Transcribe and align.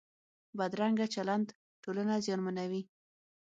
بدرنګه 0.57 1.05
چلند 1.15 1.47
ټولنه 1.83 2.13
زیانمنوي 2.25 2.81